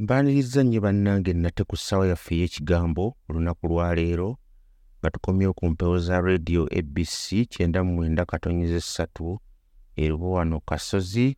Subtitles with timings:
[0.00, 4.30] mbaaniriza nnyo bannange nate ku ssaawa yaffe ey'ekigambo olunaku lwaleero
[4.98, 9.26] nga tukomyewo ku mpewo za rediyo abc kyenda mu mwenda katonyeza essatu
[10.02, 11.36] erubo wano kasozi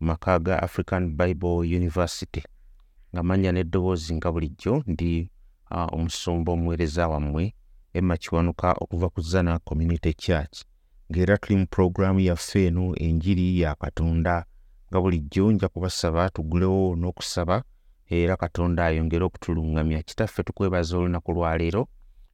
[0.00, 2.42] maka ga african bible university.
[3.12, 5.30] Nga manya n'eddoboozi nga bulijjo ndi
[5.70, 7.54] uh, omusumba omuweereza wammwe
[7.92, 10.56] emma kiwanuka okuva ku zana community church.
[11.12, 14.34] Ng'era tuli mu puroguraamu yaffe eno enjiri ya katonda
[14.88, 17.56] nga bulijjo nja kubasaba tugulewo n'okusaba
[18.10, 20.02] era katonda ayongere okutuluŋŋamya.
[20.02, 21.88] Kitaffe tukwebaza olunaku lwaleero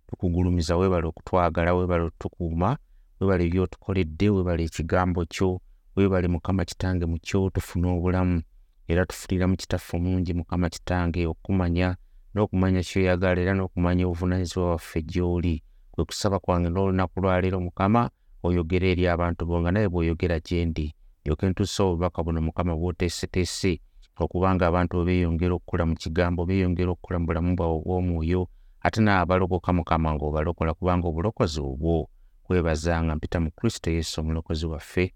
[0.09, 2.77] tukugulumiza weebale okutwagala weebale otukuuma
[3.21, 5.61] weebale byotukoledde weebale ekigambo kyo
[5.97, 8.43] weebale mukama kitange mu kyo tufune obulamu.
[8.89, 11.97] Era tufulira mu kitaffe omulungi mukama kitange okumanya
[12.35, 15.63] n'okumanya kyoyagala era n'okumanya obuvunaanyizibwa bwaffe gy'oli.
[15.91, 18.11] Kwe kusaba kwange n'olunaku lwaleero mukama
[18.43, 20.95] oyogere eri abantu bo nga naye bw'oyogera gye ndi
[21.25, 23.81] yoke ntuusa obubaka buno mukama bw'oteeseteese
[24.23, 28.43] okubanga abantu beeyongera okukula mu kigambo beeyongera okukula mu bulamu bwabwe obw'omwoyo
[28.85, 32.09] ate naabalogoka mukama ng'obalokola kubanga obulokozi obwo
[32.45, 35.15] kwebaza nga mpita mu kristo yesu omulokozi waffe.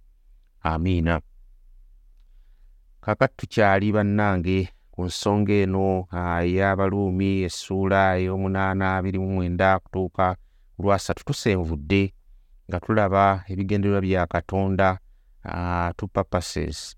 [0.62, 1.20] Amiina.
[3.00, 10.34] Kakati tukyali bannange ku nsonga eno ey'abaluumi essuula ey'omunaana abiri mu mwenda kutuuka
[10.74, 12.02] ku lwasatu tusenvudde
[12.68, 14.98] nga tulaba ebigendererwa bya katonda
[15.96, 16.97] two purposes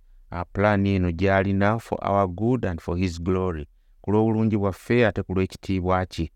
[0.52, 3.66] pulaani eno gy'alina for our good and for his glory.
[4.02, 6.30] Ku lw'obulungi bwaffe ate ku lw'ekitiibwa kye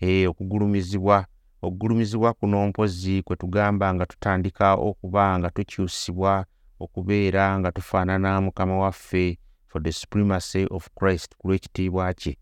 [0.00, 1.26] e, okugulumizibwa
[1.62, 6.44] okugulumizibwa kuno mpozi kwe tugamba nga tutandika okuba nga tukyusibwa
[6.80, 12.38] okubeera nga tufaanana mukama waffe for the supremacy of christ ku lw'ekitiibwa kye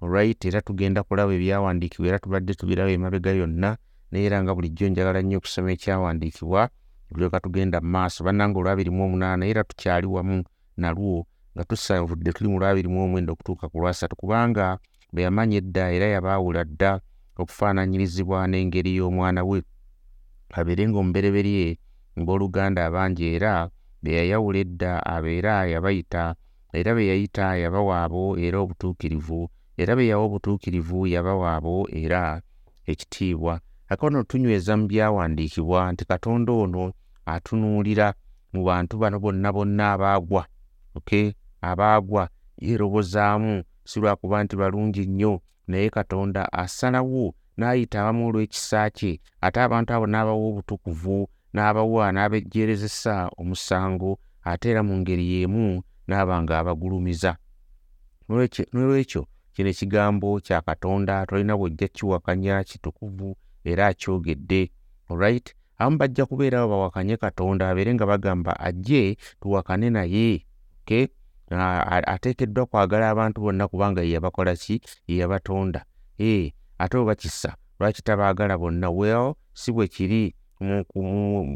[0.00, 3.70] olright era tugenda kulaba ebyawandiikibwa era tubadde tubiraba emabega yonna
[4.10, 6.62] naye era nga bulijjo njagala nnyo okusoma ekyawandiikibwa
[7.08, 10.44] tulyoka tugenda mu maaso bannanga olwabiri mu omunaana era tukyali wamu
[10.76, 14.66] nalwo nga tusanvudde tuli mu lwabiri mu omwenda okutuuka ku lwasatu kubanga
[15.12, 16.92] bwe yamanya edda era yabaawula dda
[17.40, 19.58] okufaananyirizibwa n'engeri y'omwana we.
[20.58, 21.66] Abeere ng'omubereberye
[22.18, 23.54] ng'oluganda abangi era
[24.02, 26.24] be yayawula edda abeera yabayita
[26.78, 29.40] era be yayita yabawaabo era obutuukirivu
[29.80, 32.40] era be yawa obutuukirivu yabawaabo era
[32.90, 33.54] ekitiibwa
[33.88, 36.92] akaono tunyweza mu byawandiikibwa nti katonda ono
[37.26, 38.14] atunuulira
[38.52, 40.42] mu bantu bano bonna bonna abaagwa
[40.94, 41.32] okay?
[41.60, 49.58] Abaagwa yeerobozaamu si lwakuba nti balungi nnyo naye katonda asalawo n'ayita abamu olw'ekisa kye ate
[49.60, 54.10] abantu abo n'abawa obutukuvu n'abawa n'abejjeerezesa omusango
[54.50, 57.32] ate era mu ngeri y'emu n'aba nga abagulumiza.
[58.28, 59.22] Nolwekyo
[59.54, 64.70] kino ekigambo kya katonda tolina bwojja kiwakanya kitukuvu era akyogedde
[65.10, 70.46] olright abamu bajja kubeerawo bawakanye katonda abeere nga bagamba ajje tuwakane naye
[70.82, 71.06] okay?
[72.06, 74.80] Ateekeddwa kwagala abantu bonna kubanga ye yabakola ki?
[75.06, 75.84] Ye yabatonda.
[76.18, 78.90] E ate oba kisa lwaki tabaagala bonna?
[78.90, 80.34] Well si bwe kiri.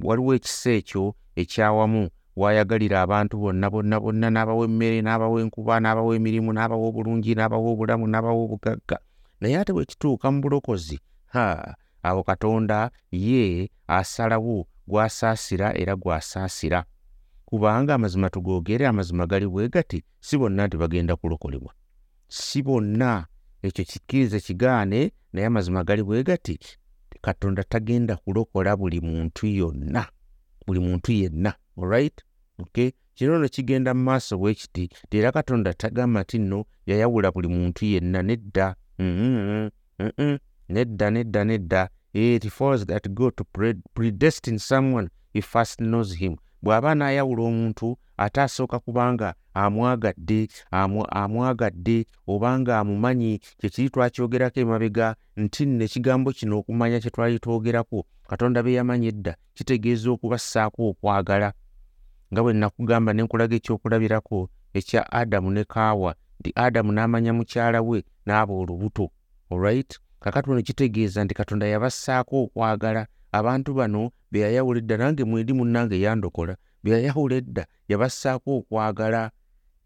[0.03, 6.53] Waliwo ekisa ekyo ekyawamu waayagalira abantu bonna bonna bonna n'abawa emmere n'abawa enkuba n'abawa emirimu
[6.53, 8.99] n'abawa obulungi n'abawa obulamu n'abawa obugagga.
[9.41, 11.01] Naye ate bwe kituuka mu bulokozi
[11.35, 16.85] ha abo katonda ye asalawo gwasaasira era gwasaasira.
[17.45, 21.73] Kubanga amazima tugoogere amazima gali bwe gati si bonna nti bagenda kulokolebwa.
[22.29, 23.27] Si bonna.
[23.63, 26.59] Ekyo kikkirize kigaane naye amazima gali bwe gati
[27.21, 30.07] katonda tagenda kulokola buli muntu yonna
[30.67, 32.25] buli muntu yenna olright
[32.59, 32.91] okay?
[33.15, 37.49] Kino no kigenda mu maaso bwe kiti ti era katonda tagamba nti nno yayawula buli
[37.49, 38.77] muntu yenna nedda.
[38.99, 40.39] Mm -mm, mm -mm.
[40.71, 41.89] Nedda nedda nedda.
[42.13, 43.45] It follows that god to
[43.95, 46.37] predestine someone he first knows him.
[46.63, 50.49] Bw'aba n'ayawula omuntu ate asooka kubanga amwagadde
[51.11, 58.63] amwagadde obanga amumanyi kyekiri twakyogerako emabega nti nno ekigambo kino okumanya kye twali twogerako katonda
[58.63, 61.53] be yamanyi edda kitegeeza okubassaako okwagala.
[62.33, 68.05] Nga bwe nakugamba ne nkulaga ekyokulabirako ekya adamu ne kaawa nti adamu n'amanya mukyala we
[68.27, 69.11] n'aba olubuto
[69.51, 75.53] olright kakati ono kitegeeza nti katonda yabassaako okwagala abantu bano be yayawula edda nange mwendi
[75.53, 79.31] munnange yandokola be yayawula edda yabassaako okwagala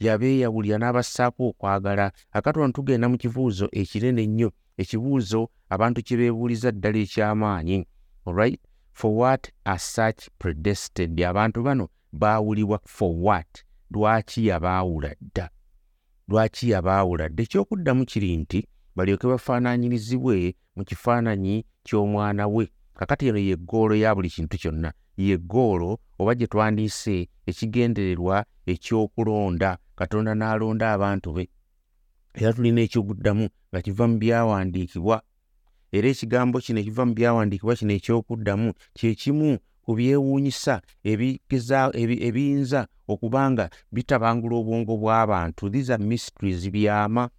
[0.00, 2.12] yabeeyawulira n'abassaako okwagala.
[2.32, 5.40] Akati wano tugenda mu kibuuzo ekinene ennyo ekibuuzo
[5.74, 7.86] abantu kye beebuuliza ddala eky'amaanyi
[8.26, 8.60] alright
[8.92, 11.20] for what are such predestined?
[11.20, 13.64] Abantu bano baawulibwa for what?
[13.90, 15.50] Lwaki yabaawula dda?
[16.28, 17.42] Lwaki yabaawula dda?
[17.42, 18.66] Ekyokuddamu kiri nti
[18.96, 22.68] balyoke bafaananyirizibwe mu kifaananyi ky'omwana we.
[22.94, 24.92] Kakati eno ye ggoolo ya buli kintu kyonna.
[25.16, 31.48] Ye ggoolo oba gye twandiise ekigendererwa ekyokulonda katonda n'alonda abantu be.
[32.34, 35.22] Era tulina ekyokuddamu nga kiva mu byawandiikibwa.
[35.92, 44.56] Era ekigambo kino ekiva mu byawandiikibwa kino ekyokuddamu kyekimu ku byewuunyisa ebiyinza okuba nga bitabangula
[44.56, 45.70] obwongo bw'abantu.
[45.70, 47.30] These are mysteries byama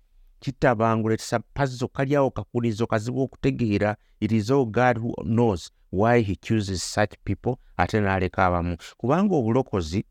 [0.45, 6.36] kitabangula etisa pazzo kaliawo kakulizo kazibu okutegeera it is all god who knows why he
[6.36, 8.77] chooses such people ate n'aleka abamu.
[8.97, 10.06] Kubanga obulokozi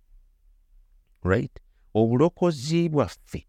[1.23, 1.61] right
[1.95, 3.47] obulokozi bwaffe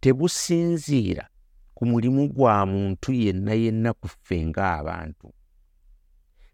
[0.00, 1.28] tebusinziira
[1.74, 5.32] ku mulimu gwa muntu yenna yenna ku ffe ng'abantu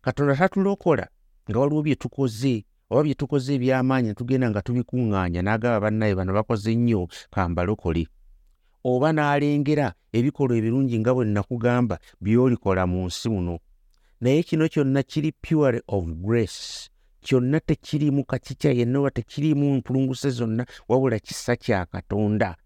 [0.02, 1.08] katonda tatulokola
[1.50, 6.74] nga waliwo bye tukoze oba bye tukoze ebyamaanyi netugenda nga tubikuŋŋaanya n'agaba bannaye bano bakoze
[6.74, 8.06] nnyo kambalokole
[8.84, 13.54] oba n'alengera ebikolwa ebirungi nga bwe nakugamba byolikola mu nsi muno.
[14.20, 16.90] Naye kino kyonna kiri pure of grace.
[17.24, 22.56] Kyonna tekirimu kakikya yenna oba tekirimu mpulunguse zonna wabula kisa kya katonda.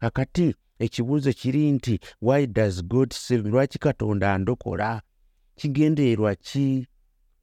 [0.00, 5.02] Kakati ekibuuzo kiri nti why does god save lwaki katonda andokola?
[5.56, 6.86] Kigendererwa ki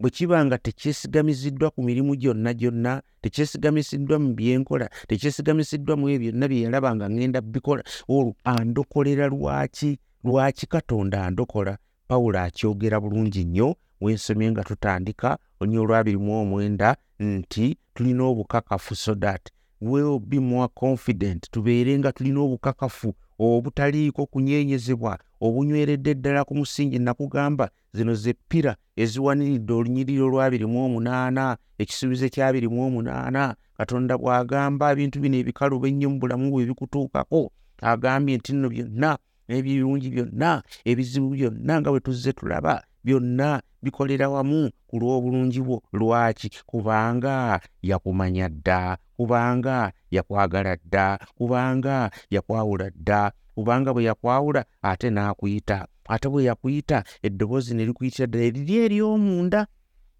[0.01, 6.45] bwe kiba nga tekyesigamiziddwa ku mirimu gyonna gyonna tekyesigamiziddwa mu byenkola tekyesigamiziddwa mu ebyo byonna
[6.50, 11.77] bye yalaba nga ŋŋenda bikola olwo andokolera lwaki lwaki katonda andokola?
[12.07, 16.89] Pawulo akyogera bulungi nnyo wensomye nga tutandika olunya olwabiri mu omwenda
[17.19, 19.44] nti tulina obukakafu so that
[19.81, 27.70] will be more confident tubeere nga tulina obukakafu obutaliiko kunyeenyezebwa obunyweredde ddala ku musingi nakugamba
[27.94, 33.44] zino ze ppira eziwaniridde olunyiriro lwabirimu omunaana ekisuubizo ekyabirimu omunaana.
[33.78, 37.42] Katonda bw'agamba ebintu bino ebikaluba ennyo mu bulamu bwe bikutuukako
[37.82, 39.12] agambye nti nno byonna
[39.48, 40.52] n'ebirungi byonna
[40.90, 45.81] ebizibu byonna nga bwe tuzze tulaba byonna bikolera wamu ku lw'obulungi bwo.
[45.94, 46.50] Lwaki?
[46.65, 55.88] Kubanga yakumanya dda kubanga yakwagala dda kubanga yakwawula dda kubanga bwe yakwawula ate n'akuyita.
[56.07, 59.68] Ate bwe yakuyita eddoboozi ne likuyitira ddala eriri ery'omunda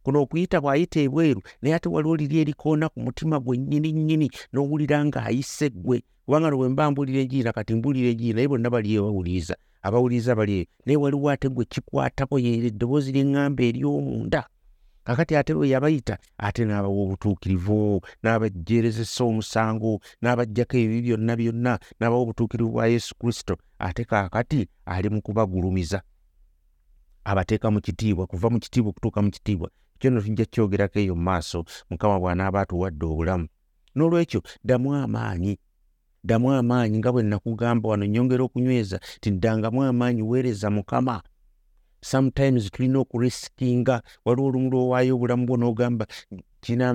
[0.04, 5.06] kuno okuyita bw'ayita ebweru naye ate waliwo liri erikoona ku mutima gwe nnyini nnyini n'owulira
[5.06, 6.04] ng'ayise ggwe.
[6.26, 10.36] Kubanga no bwe mba mbuulira egiina kati mbuulira egiina naye bonna bali eyo bawuliriza abawuliriza
[10.36, 14.42] bali eyo naye waliwo ate gwe kikwatako yeera eddoboozi ly'eŋŋamba ery'omunda
[15.04, 19.92] kakati ate bwe yabayita ate n'abawa obutuukirivu n'abajjeerezesa omusango
[20.22, 26.00] n'abajjako ebibi byonna byonna n'abawa obutuukirivu bwa yesu kristo ate kaakati ali mu kubagulumiza.
[27.24, 31.24] Abateeka mu kitiibwa kuva mu kitiibwa okutuuka mu kitiibwa ekyo no tujja kyogerako eyo mu
[31.30, 33.48] maaso mukama bw'anaaba atuwadde obulamu.
[33.96, 35.58] N'olwekyo ddamu amaanyi
[36.24, 41.22] ddamu amaanyi nga bwe nakugamba wano nyongera okunyweza ti ddangamu amaanyi weereza mukama.
[42.04, 46.06] Sometimes tulina okurisikinga waliwo olumu lwowaayo obulamu bwo n'ogamba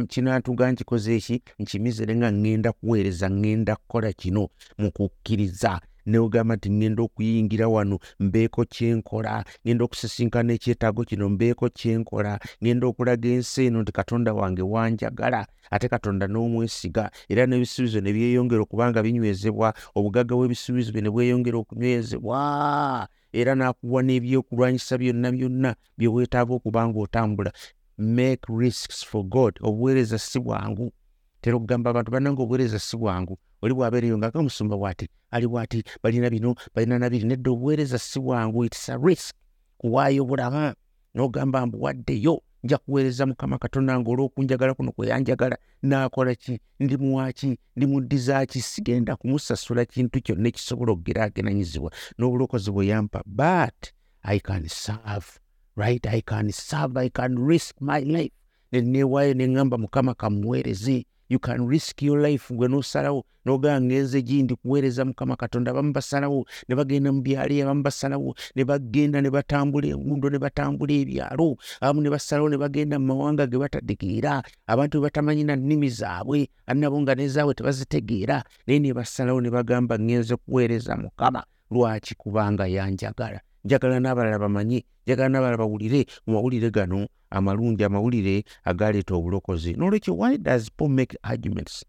[0.08, 7.02] kinatuga nkikoze eki nkimizere nga ŋŋenda kuweereza ŋŋenda kukola kino mu kukkiriza neogamba nti ŋŋenda
[7.06, 12.32] okuyingira wano mbeeko kyenkola ŋŋenda okusisinkana ekyetaago kino mbeeko kyenkola
[12.62, 17.10] ŋŋenda okulaga ensi eno nti katonda wange wanjagala ate katonda n'omwesiga.
[17.28, 23.08] Era n'ebisuubizo ne byeyongera okubanga binywezebwa obugagga bw'ebisuubizo bye ne bweyongera okunywezebwa.
[23.32, 27.50] Era n'akuwa n'ebyokulwanyisa byonna byonna bye weetaaga okuba ng'otambula.
[27.98, 30.92] Make risks for god obuweereza si bwangu.
[31.40, 36.30] Tera okugamba abantu bannanga obuweereza si bwangu oli bwabeereyo nga gamusumba bwati ali bwati balina
[36.30, 39.34] bino balina nabiri nedda obuweereza si bwangu its a risk.
[39.78, 40.75] Kuwaayo bulama
[41.14, 46.60] n'ogamba mbuwaddeyo nja kuweereza mukama katonda nga olw'okunjagala kuno kweyanjagala naakola ki?
[46.80, 54.40] Ndi muwaki ndi muddizaaki sigenda kumusasula kintu kyonna ekisobola okugeraageranyizibwa n'obulokozi bwe yampa but i
[54.40, 55.28] can serve
[55.76, 56.06] right?
[56.06, 58.34] I can serve i can risk my life.
[58.72, 62.54] Neneewaayo neŋŋamba mukama kamuweereze you can risk your life.
[62.54, 67.83] Gwe nosalawo nogamba ngenze gindi kuweereza mukama katonda abamu basalawo ne bagenda mu byalo abamu
[67.83, 73.06] basalawo ne bagenda ne batambula engundo ne batambula ebyalo abamu ne basalawo ne bagenda mu
[73.06, 74.42] mawanga ge batategeera.
[74.66, 78.42] Abantu be batamanyi na nnimi zaabwe annabo nga nezaabwe tebazitegeera.
[78.66, 85.28] Naye ne basalawo ne bagamba ngenze kuweereza mukama lwaki kubanga yanjagala njagala n'abalala bamanye njagala
[85.28, 89.75] n'abalala bawulire mu mawulire gano amalungi amawulire agaleeta obulokozi.
[89.75, 91.85] Nolwekyo why does paul make arguments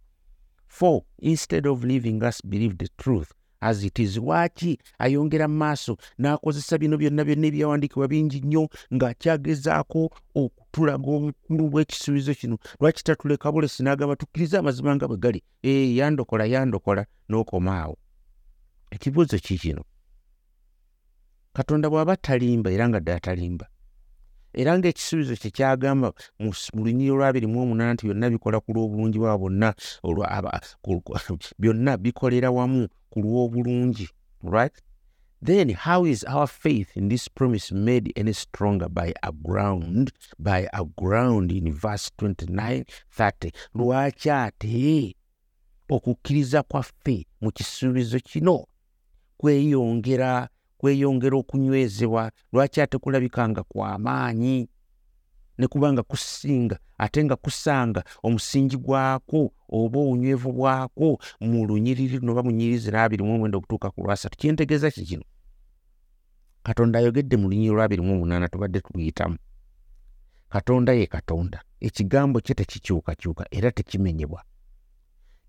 [0.68, 3.32] for instead of leaving us believe the truth
[3.62, 4.18] as it is?
[4.18, 12.58] Lwaki ayongera maaso n'akozesa bino byonna byonna ebyawandiikibwa bingi nnyo ng'akyagezaako okutulaga obukulu bw'ekisuubizo kino.
[12.80, 15.44] Lwaki tatuleka bulesi n'agamba tukkirize amazima nga bwe gali.
[15.64, 17.98] Ee yandokola yandokola n'okomaawo
[18.92, 19.84] ekibuuzo ki kino
[21.58, 23.66] katonda bw'aba talimba era nga ddala talimba.
[24.54, 26.52] Era ng'ekisuubizo kye kyagamba mu
[26.86, 29.70] lunyiri olwabiri mu omunaana nti byonna bikola ku lw'obulungi bwa bonna
[31.62, 34.08] byonna bikolera wamu ku lw'obulungi
[34.44, 34.76] right?
[35.42, 40.70] Then how is our faith in this promise made any stronger by a ground by
[40.74, 42.86] a ground in verse 29
[43.18, 45.16] 30 lwaki ate
[45.90, 48.66] okukkiriza kwaffe mu kisuubizo kino
[49.38, 52.32] kweyongera kweyongera okunywezebwa.
[52.54, 54.70] Lwaki ate kulabika nga kw'amaanyi
[55.58, 62.44] ne kubanga kusinga ate nga kusanga omusingi gwako oba obunywevu bwako mu lunyiriri luno oba
[62.44, 65.26] mu nyiriri zina abiri mu omwenda okutuuka ku lwasatu kyentegeeza ki kino?
[66.64, 69.38] Katonda ayogedde mu lunyiri lwabiri mu omunaana tubadde tuluyitamu.
[70.50, 71.62] Katonda ye katonda.
[71.80, 74.44] Ekigambo kye tekikyukakyuka era tekimenyebwa.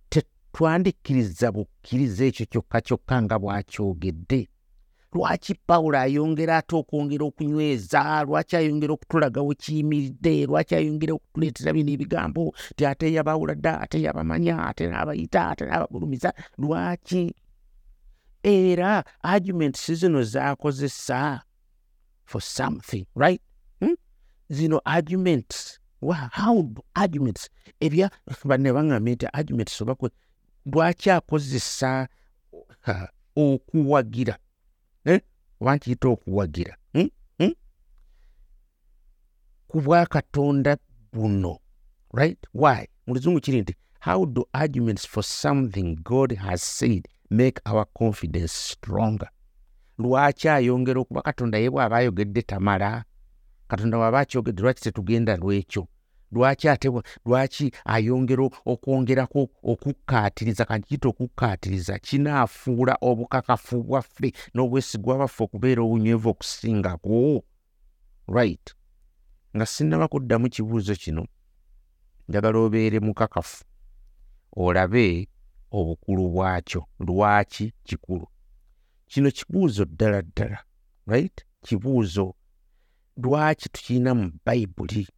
[0.08, 4.48] Tetwandikkiriza bukkiriza ekyo kyokka kyokka nga bw'akyogedde
[5.12, 8.24] lwaki pawulo ayongera ate okwongera okunyweza?
[8.24, 12.54] Lwaki ayongera okutulaga we kiyimiridde lwaki ayongera okutuleetera bino ebigambo?
[12.76, 16.32] Ti ate yabawula dda ate yabamanya ate n'abayita ate n'abagulumiza.
[16.58, 17.34] Lwaki?
[18.42, 21.40] Era arguments zino z'akozesa
[22.24, 23.40] for something right?
[23.80, 23.96] Hmm?
[24.50, 25.78] zino arguments.
[26.00, 27.48] Wow, how do arguments?
[27.80, 28.10] Ebya
[28.44, 29.82] banne baŋŋambye nti arguments
[30.66, 32.08] lwaki akozesa
[33.36, 34.38] okuwagira?
[35.60, 36.76] Oba nkiyita okuwagira.
[36.92, 37.08] Hmm?
[37.38, 37.52] hmm?
[39.68, 40.76] ku bwakatonda
[41.12, 41.58] buno
[42.12, 42.38] right?
[42.52, 42.86] Why?
[43.06, 48.52] Mu luzungu kiri nti how do arguments for something god has said make our confidence
[48.52, 49.28] stronger?
[49.98, 53.04] Lwaki ayongera okuba katonda ye bw'aba ayogedde tamala?
[53.68, 55.88] Katonda bw'aba akyogedde lwaki tetugenda lwekyo
[56.32, 56.88] lwaki ate
[57.26, 67.44] lwaki ayongera okwongerako okukkaatiriza kankiyita okukkaatiriza kinaafuula obukakafu bwaffe n'obwesigwa bwaffe okubeera obunywevu okusingako?
[68.28, 68.74] Right.
[69.56, 71.26] Nga sinnaba kuddamu kibuuzo kino
[72.28, 73.64] njagala obeere mukakafu
[74.52, 75.28] olabe
[75.70, 76.86] obukulu bwakyo.
[77.00, 78.26] Lwaki kikulu?
[79.06, 80.58] Kino kibuuzo ddala ddala
[81.06, 81.44] right?
[81.62, 82.34] Kibuuzo
[83.16, 85.08] lwaki tukirina mu bayibuli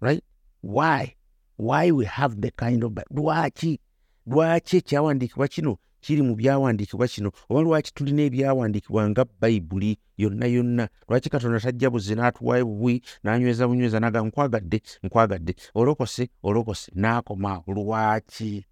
[0.00, 0.24] right
[0.62, 1.14] why?
[1.56, 3.80] Why we have the kind of lwaki?
[4.26, 7.32] Lwaki ekyawandiikibwa kino kiri mu byawandiikibwa kino?
[7.48, 10.88] Oba lwaki tulina ebyawandiikibwa nga bayibuli yonna yonna?
[11.08, 15.54] Lwaki katonda tajja buzi n'atuwaayo bubwi n'anyweza bunyweza naga nkwagadde nkwagadde.
[15.74, 17.62] Olokose olokose n'akoma.
[17.66, 18.64] Lwaki?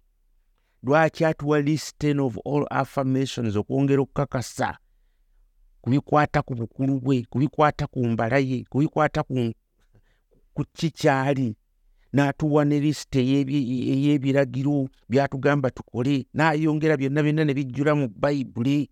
[0.83, 4.77] Lwaki atuwa listen of all affirmations okwongera okukakasa?
[5.81, 9.53] Ku bikwata ku bukulu bwe ku bikwata ku mbala ye ku bikwata ku
[10.53, 11.55] ku kikyali
[12.15, 18.89] n'atuwa ne ey'ebi- ey'ebiragiro by'atugamba tukole n'ayongera byonna byonna ne bijjula mu bayibuli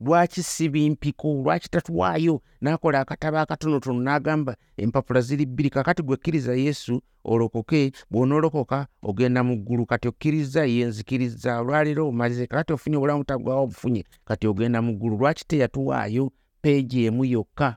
[0.00, 6.54] lwaki si bimpiko lwaki tatuwaayo n'akola akatabo akatonotono n'agamba empapula ziri bbiri kakati gwe kkiriza
[6.54, 11.60] yesu olokoke bw'onoolokoka ogenda mu ggulu kati okkiriza ye nzikiriza.
[11.60, 15.16] Olwaleero omaze kakati ofunye obulamu tagwawo obufunye kati ogenda mu ggulu.
[15.18, 17.76] Lwaki teyatuwaayo peegi emu yokka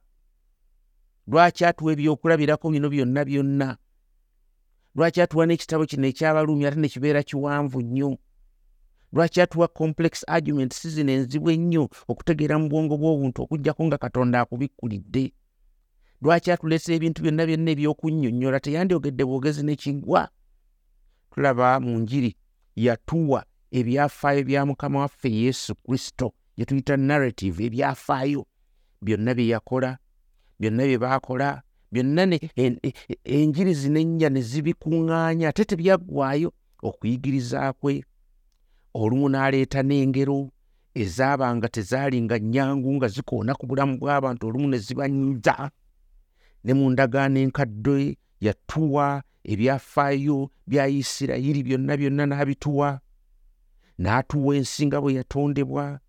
[1.28, 3.78] lwaki atuwa ebyokulabirako bino byonna byonna?
[4.96, 8.18] Lwaki atuwa n'ekitabo kino ekyabaluumi ate ne kibeera kiwanvu nnyo?
[9.14, 15.34] Lwaki atuwa complex arguments zino enzibu ennyo okutegeera mu bwongo bw'obuntu okugjako nga katonda akubikkulidde?
[16.22, 18.60] Lwaki atuleesa ebintu byonna byonna ebyokunnyonnyola?
[18.60, 20.30] Teyandyogedde bwogezi nekiggwa
[21.32, 22.32] tulaba mu njiri
[22.76, 28.46] yatuwa ebyafaayo bya mukama waffe yesu kristo bye tuyita narrative ebyafaayo.
[29.02, 29.98] Byonna bye yakola
[30.60, 32.24] byonna bye baakola byonna
[32.56, 32.94] e- e-
[33.24, 36.50] enjiri zino ennya ne zibikuŋŋaanya ate tebyaggwaayo
[36.84, 38.04] okuyigiriza kwe.
[38.94, 40.50] Olumu n'aleeta n'engero
[40.96, 45.72] ezaabanga tezaalinga nnyangu nga zikoona ku bulamu bw'abantu olumu ne zibanyiza
[46.64, 53.00] ne mu ndagaano enkadde yatuwa ebyafaayo bya isirayiri byonna byonna n'abituwa.
[54.00, 56.00] N'atuwa ensi nga bwe yatondebwa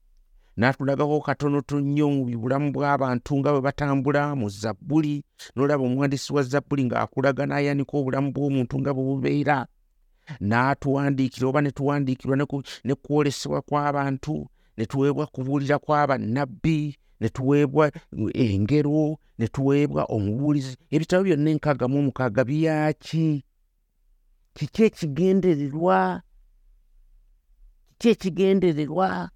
[0.57, 6.83] n'atulagako katonoto nnyo mu bulamu bw'abantu nga bwe batambula mu zabbuli n'olaba omuwandiisi wa zabbuli
[6.89, 9.59] ng'akulaga n'ayanika obulamu bw'omuntu nga bwe bubeera
[10.41, 12.37] n'atuwandiikira oba ne tuwandiikirwa
[12.85, 17.93] ne kwolesebwa kw'abantu ne tuweebwa kubuulira kw'abannabbi ne tuweebwa
[18.35, 23.45] engero ne tuweebwa omubuulizi ebitabo byonna enkaaga mu omukaaga byaki
[24.57, 26.23] kiki ekigendererwa?
[27.99, 29.31] Kiki ekigendererwa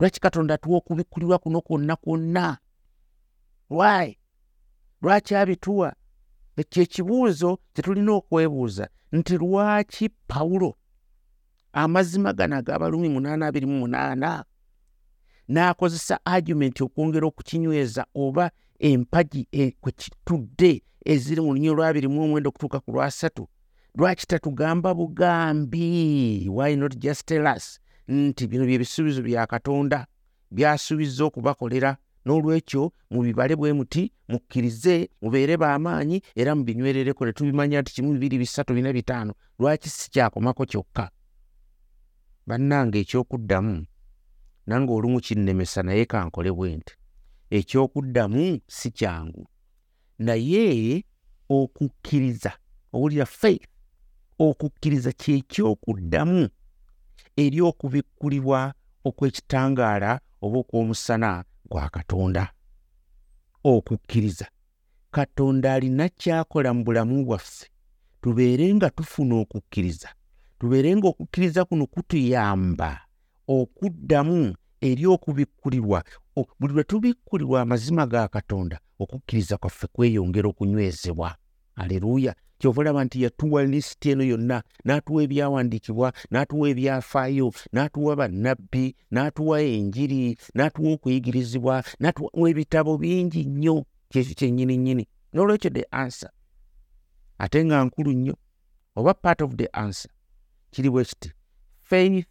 [0.00, 2.58] lwaki katonda atuwa okubikkulirwa kuno kwonna kwonna?
[3.70, 4.18] Why?
[5.02, 5.94] Lwaki abituwa
[6.56, 10.76] ekyo ekibuuzo kye tulina okwebuuza nti lwaki pawulo
[11.72, 14.44] amazima gano ag'abalumi munaana abiri mu munaana
[15.48, 22.48] n'akozesa argument okwongera okukinyweza oba empagi e, kwe kitudde eziri mu lunyi olwabiri mu omwenda
[22.48, 23.48] okutuuka ku lwasatu
[23.94, 26.48] lwaki tatugamba bugambi?
[26.48, 30.06] Why not just tell us nti bino bye bisuubizo bya katonda
[30.50, 31.96] byasuubiza okubakolera.
[32.24, 37.26] N'olwekyo mubibale bwe muti mukkirize mubeere b'amaanyi era mubinywerereko.
[37.26, 39.34] Ne tubimanya nti kimu bibiri bisatu bina bitaano.
[39.58, 41.10] Lwaki si kyakomako kyokka?
[42.46, 43.86] Bannanga ekyokuddamu
[44.66, 46.94] nange olumu kinnemesa naye kankole bwe nti
[47.50, 49.46] ekyokuddamu si kyangu.
[50.18, 51.04] Naye
[51.48, 52.52] okukkiriza
[52.92, 53.68] owulira faith
[54.38, 56.48] okukkiriza kyekyokuddamu
[57.36, 58.74] eri okubikkulibwa
[59.04, 62.44] okw'ekitangaala oba okw'omusana gwa katonda.
[63.64, 64.46] Okukkiriza
[65.10, 67.66] katonda alina kyakola mu bulamu bwaffe.
[68.22, 70.08] Tubeere nga tufuna okukkiriza.
[70.58, 73.00] Tubeere nga okukkiriza kuno kutuyamba
[73.48, 76.04] okuddamu eri okubikkulirwa
[76.58, 81.36] buli lwe tubikkulirwa amazima ga katonda okukkiriza kwaffe kweyongera okunywezebwa.
[81.76, 89.60] Aleluuya kyova olaba nti yatuwa lisiti eno yonna n'atuwa ebyawandiikibwa n'atuwa ebyafaayo n'atuwa bannabbi n'atuwa
[89.60, 93.84] enjiri n'atuwa okuyigirizibwa n'atuwa ebitabo bingi nnyo.
[94.10, 95.04] Kyekyo kyennyini nnyini.
[95.32, 96.30] N'olwekyo the answer
[97.38, 98.34] ate nga nkulu nnyo
[98.96, 100.10] oba part of the answer
[100.70, 101.32] kiri bwe kiti.
[101.80, 102.26] Faith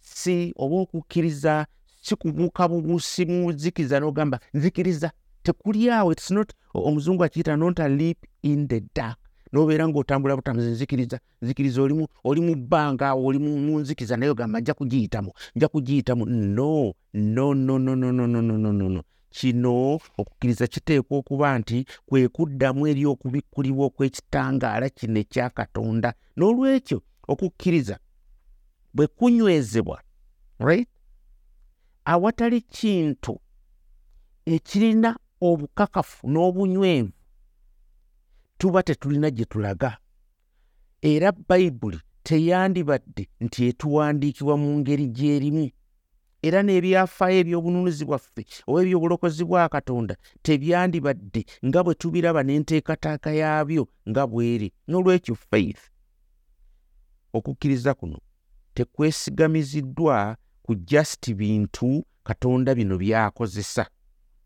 [0.00, 1.66] si oba okukkiriza
[2.00, 7.88] si kubuuka bubuusi mu nzikiriza n'ogamba nzikiriza tekuli awo its not omuzungu akiyita not a
[7.88, 11.82] leap in the dark nobeera ngaotambula butamuzi nzikiriza nzikiriza
[12.24, 16.26] oli mu bbanga awo oli mu nzikiriza naye ogamba nja kugiyitamu nja kugiyitamu.
[16.26, 19.02] No no no no no no no no no no no.
[19.30, 26.14] Kino okukkiriza kiteekwa okuba nti kwe kuddamu eri okubikkulibwa okw'ekitangaala kino ekya katonda.
[26.36, 27.98] N'olwekyo okukkiriza
[28.94, 30.02] bwe kunywezebwa
[30.58, 30.88] right?
[32.04, 33.40] Awatali kintu
[34.46, 37.17] ekirina obukakafu n'obunywevu
[38.58, 39.98] tuba tetulina gye tulaga.
[41.02, 45.66] Era bayibuli teyandibadde nti etuwandiikibwa mu ngeri gy'erimu
[46.46, 54.22] era n'ebyafaayo ebyobununuzi bwaffe oba ebyobulokozi bwa katonda tebyandibadde nga bwe tubiraba n'enteekataaka yaabyo nga
[54.30, 55.82] bweri n'olwekyo faith
[57.36, 58.18] okukkiriza kuno
[58.74, 61.88] tekwesigamiziddwa ku just bintu
[62.28, 63.84] katonda bino byakozesa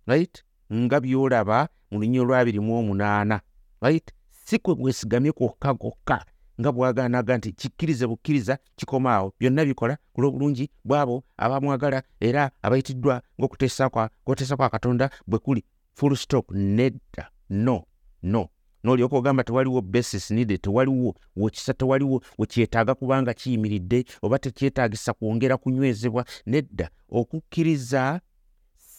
[0.07, 0.45] right?
[0.73, 3.37] Nga byolaba mu lunyi olwabiri mu omunaana
[3.83, 4.13] right?
[4.31, 6.25] Si kwe bwesigamye kwokka kwokka
[6.61, 9.33] nga bwaganaga nti kikkirize bukkiriza kikoma awo.
[9.41, 15.65] Byonna bikola ku lw'obulungi bw'abo abamwagala era abayitiddwa ng'okuteesa kwa katonda bwe kuli.
[15.95, 16.51] Full stop.
[16.51, 17.31] Nedda.
[17.51, 17.85] No.
[18.23, 18.49] No.
[18.85, 26.25] N'olyoka ogamba tewaliwo basis needed tewaliwo wekisa tewaliwo wekyetaaga kubanga kiyimiridde oba tekyetaagisa kwongera kunywezebwa.
[26.47, 26.91] Nedda.
[27.09, 28.21] Okukkiriza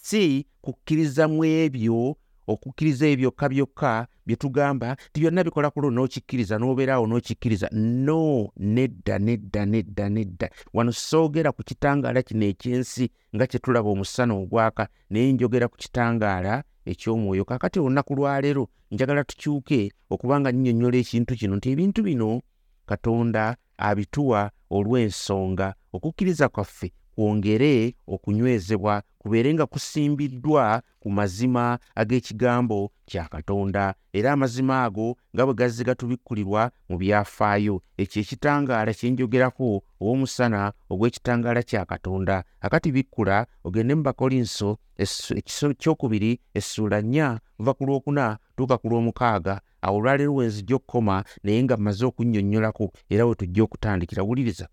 [0.02, 6.58] si kukkiriza mu ebyo okukkiriza ebyo byokka byokka bye tugamba ti byonna bikola kulo n'okikkiriza
[6.58, 7.68] n'obeeraawo n'okikkiriza.
[7.72, 10.50] No nedda nedda nedda nedda.
[10.72, 16.64] Wano soogera ku kitangaala kino ekyensi nga kye tulaba omusana ogwaka naye njogera ku kitangaala
[16.86, 17.44] eky'omwoyo.
[17.44, 22.40] Kaakati olunaku lwaleero njagala tukyuke okubanga nnyonnyola ekintu kino nti ebintu bino
[22.86, 25.74] katonda abituwa olw'ensonga.
[25.92, 33.94] Okukkiriza kwaffe kwongere okunywezebwa kubeere nga kusimbiddwa ku mazima ag'ekigambo kya katonda.
[34.12, 37.82] Era amazima ago nga bwe gazze gatubikkulirwa mu byafaayo.
[37.96, 42.44] Ekyo ekitangaala kye njogerako ow'omusana ogw'ekitangaala kya katonda.
[42.60, 49.60] Akati bikkula ogende mu bakolinso ekiso kyokubiri essuula nnya kuva ku lwokuna tuuka ku lw'omukaaga.
[49.82, 54.68] Awo olwaleero wenzijja okukoma naye nga mmaze okunnyonnyolako era we tujja okutandikira wuliriza.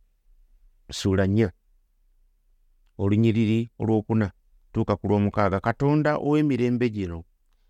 [0.92, 1.52] Ssuula nnya
[2.98, 4.32] olunyiriri olwokuna.
[4.74, 7.24] Tuuka ku lw'omukaaga katonda ow'emirembe gino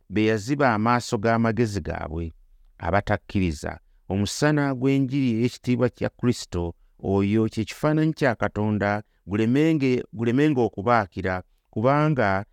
[0.10, 2.34] be yaziba amaaso g'amagezi gaabwe
[2.78, 3.80] abatakkiriza.
[4.10, 12.46] Omusana gw'enjiri ey'ekitiibwa kya kristo oyo kye kifaananyi kya katonda gulemenga okubaakira kubanga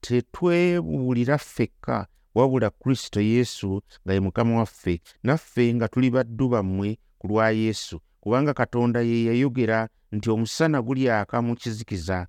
[0.00, 7.28] tetwebuulira ffekka wabula kristo yesu nga ye mukama waffe naffe nga tuli baddu bammwe ku
[7.28, 12.26] lwa yesu kubanga katonda ye yayogera nti omusana gulyaka mu kizikiza.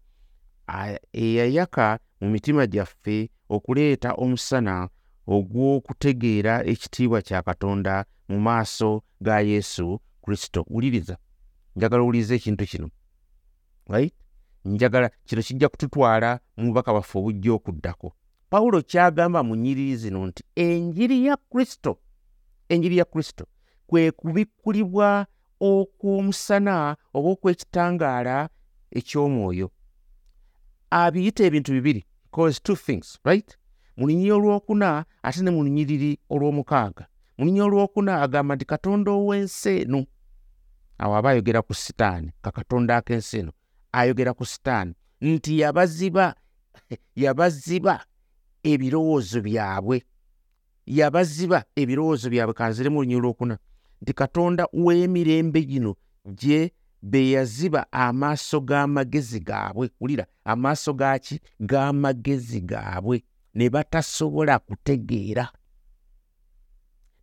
[1.14, 4.90] Eyayaka mu mitima gyaffe okuleeta omusana
[5.28, 10.66] ogw'okutegeera ekitiibwa kya katonda mu maaso ga yesu kristo.
[10.68, 11.16] Wuliriza
[11.76, 12.88] njagala owuliriza ekintu kino.
[13.88, 14.14] Right?
[14.66, 18.08] Njagala kino kijja kututwala mu bubaka bwaffe obujja okuddako.
[18.50, 21.92] Pawulo kyagamba mu nnyiriri zino nti enjiri ya kristo
[22.70, 23.46] enjiri ya kristo
[23.88, 25.28] kwe kubikkulibwa
[25.66, 28.50] okw'omusana oba okw'ekitangaala
[28.98, 29.68] eky'omwoyo.
[30.92, 32.02] Abiyita ebintu bibiri
[32.32, 33.58] cause two things right?
[33.98, 37.06] Mu lunyiri olwokuna ate ne mu lunyiriri olw'omukaaga.
[37.38, 40.06] Mu lunyiri olwokuna agamba nti katonda ow'ensi eno
[40.98, 43.52] awo aba ayogera ku sitaani kakatonda ak'ensi eno
[43.92, 46.36] ayogera ku sitaani nti yabaziba
[47.24, 48.04] yabaziba
[48.64, 50.04] ebirowoozo byabwe
[50.86, 52.54] yabaziba ebirowoozo byabwe.
[52.54, 53.58] Kanzire mu lunyiri olwokuna
[54.02, 59.90] nti katonda w'emirembe gino gye be yaziba amaaso g'amagezi gaabwe.
[60.00, 63.24] Wulira amaaso gaki g'amagezi gaabwe.
[63.54, 65.52] Ne batasobola kutegeera.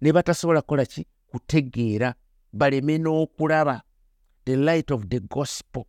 [0.00, 1.06] Ne batasobola kukola ki?
[1.26, 2.14] Kutegeera.
[2.52, 3.82] Baleme n'okulaba.
[4.44, 5.84] The light of the gospel.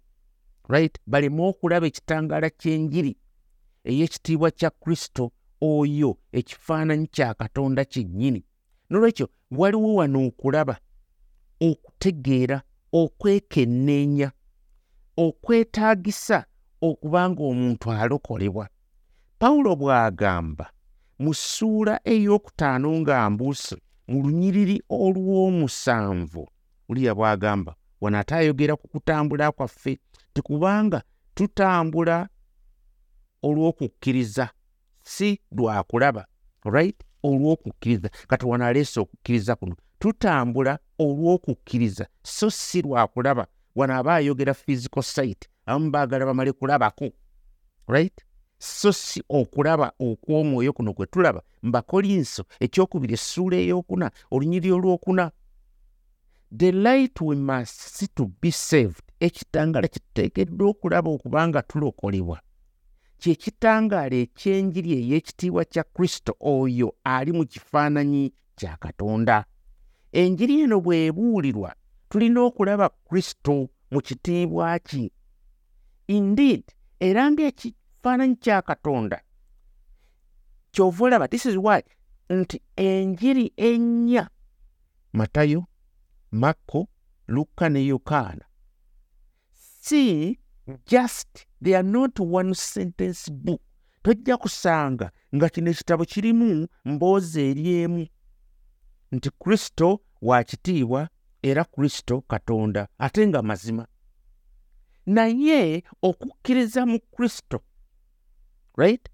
[0.69, 0.97] Right?
[1.07, 3.17] Baleme okulaba ekitangaala ky'enjiri
[3.85, 8.45] ey'ekitiibwa kya kristo oyo ekifaananyi kya katonda kyennyini
[8.89, 10.75] nolwekyo waliwo wano okulaba
[11.67, 12.57] okutegeera
[13.01, 14.31] okwekenneenya
[15.17, 16.45] okwetaagisa
[16.81, 18.65] okuba nga omuntu alokolebwa.
[19.39, 20.65] Pawulo bw'agamba
[21.19, 23.75] mu ssuula ey'okutaano nga mbuusi
[24.09, 26.43] mu lunyiriri olw'omusanvu
[26.89, 29.93] uliya bw'agamba wano ate ayogera ku kutambula kwaffe
[30.33, 30.99] tikubanga
[31.35, 32.27] tutambula
[33.47, 34.45] olw'okukkiriza
[35.13, 36.23] si lwakulaba
[36.65, 38.09] right olw'okukkiriza.
[38.27, 39.75] Kati wano aleese okukkiriza kuno.
[39.99, 42.07] Tutambula olw'okukkiriza.
[42.23, 47.11] So si lwakulaba wano aba ayogera physical site abamu baagala bamale kulabako.
[47.87, 48.13] Right?
[48.57, 55.31] So si okulaba okw'omwoyo kuno kwe tulaba mbakolinso ekyokubiri essuula ey'okuna olunyiri olwokuna.
[56.57, 59.01] The light we must see to be saved.
[59.19, 62.41] Ekitangaala kituteekeddwa okulaba okubanga tulokolebwa
[63.23, 68.23] kyekitangaala ekyenjiri ey'ekitiibwa kya kristo oyo ali mu kifaananyi
[68.59, 69.45] kya katonda.
[70.11, 71.71] Enjiri eno bw'ebuulirwa
[72.09, 73.55] tulina okulaba kristo
[73.91, 75.03] mu kitiibwa ki?
[76.07, 76.63] Indeed
[76.99, 79.17] era ng'ekifaananyi kya katonda
[80.73, 81.81] kyova olaba this is why
[82.29, 84.29] nti enjiri ennya
[85.13, 85.63] matayo
[86.31, 86.87] makko
[87.27, 88.45] lukka ne yokaana
[89.81, 90.39] si
[90.85, 93.61] just they are not one sentence book
[94.03, 98.07] tojja kusanga nga kino ekitabo kirimu mboozi eri emu.
[99.11, 101.09] Nti kristo wa kitiibwa
[101.41, 103.87] era kristo katonda ate nga mazima.
[105.05, 107.61] Naye okukkiriza mu kristo
[108.77, 109.09] right?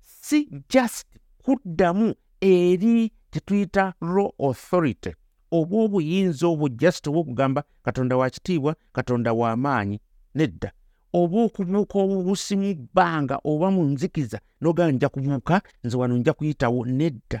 [0.00, 1.06] Si just
[1.42, 5.14] kuddamu eri kyetuyita raw authority
[5.50, 10.00] oba obuyinza obwo just oba okugamba katonda wa kitiibwa katonda w'amaanyi
[10.38, 10.70] nedda
[11.18, 16.80] oba okubuuka obubusi mu bbanga oba mu nzikiza n'ogamba nja kubuuka nze wano nja kuyitawo
[16.98, 17.40] nedda.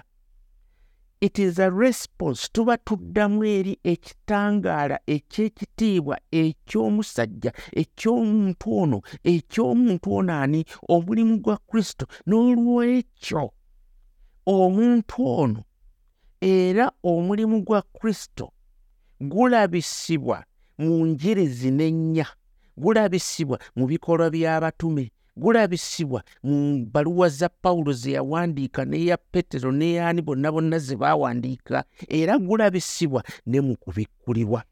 [1.20, 7.50] It is a response tuba tuddamu eri ekitangaala eky'ekitiibwa eky'omusajja
[7.82, 8.98] eky'omuntu ono
[9.32, 10.60] eky'omuntu ono ani
[10.94, 13.44] omulimu gwa kristo n'olwekyo.
[14.46, 15.60] Omuntu ono
[16.40, 18.52] era omulimu gwa kristo
[19.20, 20.44] gulabisibwa
[20.78, 22.26] mu njiri zinennya
[22.76, 30.52] gulabisibwa mu bikolwa by'abatume gulabisibwa mu baluwa za pawulo ze yawandiika n'eya petero n'eyani bonna
[30.52, 34.64] bonna ze baawandiika era gulabisibwa ne mu kubikkulirwa.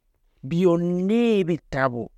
[0.43, 2.11] Byonna ebitabo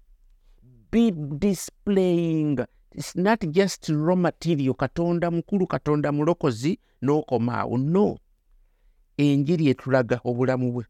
[0.92, 2.58] bidisplaying
[2.94, 8.18] its not just raw material katonda mukulu katonda mulokozi n'okomaawo no.
[9.16, 10.84] Enjiri etulaga obulamu bwe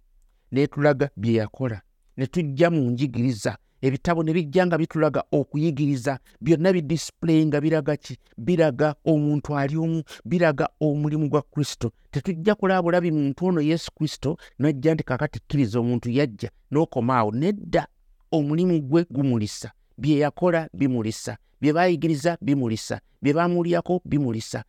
[0.53, 1.81] n'etulaga bye yakola
[2.17, 8.19] ne tujja mu njigiriza ebitabo ne bijja nga bitulaga okuyigiriza byonna bidisipulayi nga biraga ki?
[8.39, 11.93] Biraga omuntu ali omu biraga omulimu gwa kristo.
[12.11, 17.87] Tetujja kulaba bulabi muntu ono yesu kristo najja nti kakati kkiriza omuntu yajja n'okomaawo nedda.
[18.33, 24.65] Omulimu gwe gumulisa bye yakola bimulisa bye baayigiriza bimulisa bye baamulyako bimulisa.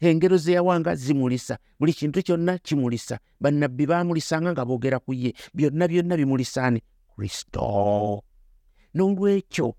[0.00, 3.18] Engero ze yawanga zimulisa buli kintu kyonna kimulisa.
[3.40, 6.82] Bannabbi baamulisanga nga boogera ku ye byonna byonna bimulisaani
[7.14, 8.22] kristo
[8.94, 9.74] n'olwekyo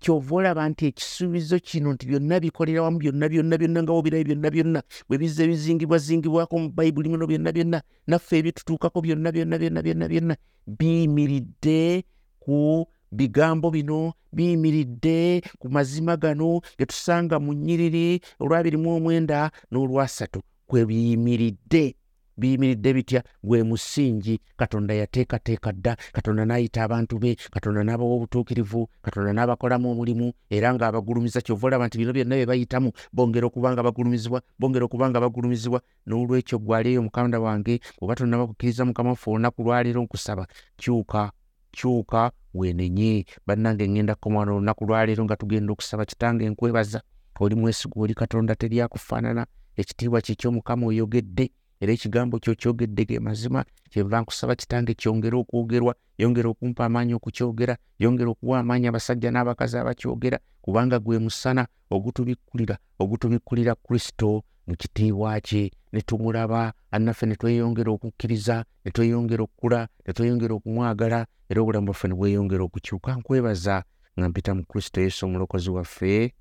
[0.00, 4.50] kyova olaba nti ekisuubizo kino nti byonna bikolera wamu byonna byonna byonna nga wobirayo byonna
[4.50, 4.80] byonna.
[5.08, 7.78] Bwe bizza bizingibwazingibwako mu bayibuli muno byonna byonna.
[8.08, 10.34] Naffe ebitutuukako byonna byonna byonna byonna byonna.
[10.66, 12.04] Biyimiridde
[12.40, 20.86] ku bigambo bino biyimiridde ku mazima gano ge tusanga mu nnyiriri olwabirimu omwenda n'olwasatu kwe
[20.88, 21.99] biyimiridde
[22.40, 23.20] biyimiridde bitya?
[23.42, 30.32] Gwe musingi katonda yateekateeka dda katonda n'ayita abantu be katonda n'abawa obutuukirivu katonda n'abakolamu omulimu
[30.50, 35.10] era ng'abagulumiza kyova olaba nti bino byonna bye bayitamu bongera okuba nga bagulumizibwa bongera okuba
[35.10, 35.80] nga bagulumizibwa.
[36.06, 41.32] N'olwekyo gwaleeyo mukanda wange oba tonnaba kukkiriza mukama waffe olunaku lwaleero nkusaba kyuka
[41.70, 43.24] kyuka weenenye.
[43.46, 47.02] Bannange ŋŋenda kukomana olunaku lwaleero nga tugenda okusaba kitange nkwebaza
[47.40, 51.50] oli mwesigwa oli katonda teryakufaanana ekitiibwa kyekyomukama oyogedde
[51.80, 57.74] era ekigambo kyo kyogedde ge mazima kyenva nkusaba kitange kyongere okwogerwa yongera okumpa amaanyi okukyogera
[57.98, 65.70] yongera okuwa amaanyi abasajja n'abakazi abakyogera kubanga gwe musana ogutubikkulira ogutubikkulira kristo mu kitiibwa kye.
[65.92, 72.08] Ne tumulaba annaffe ne tweyongera okukkiriza ne tweyongera okukula ne tweyongera okumwagala era obulamu bwaffe
[72.08, 73.14] ne bweyongera okukyuka.
[73.18, 73.82] Nkwebaza
[74.18, 76.34] nga mpita mu kristo yesu omulokozi waffe.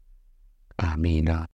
[0.78, 1.48] Amiina